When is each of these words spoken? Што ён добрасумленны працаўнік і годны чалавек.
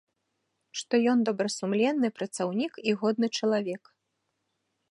Што 0.79 0.99
ён 1.11 1.19
добрасумленны 1.29 2.09
працаўнік 2.21 2.73
і 2.89 2.97
годны 3.03 3.27
чалавек. 3.41 3.83